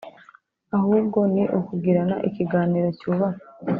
ahubwo 0.77 1.19
ni 1.33 1.43
ukugirana 1.59 2.15
ikiganiro 2.27 2.87
cyubaka 2.99 3.43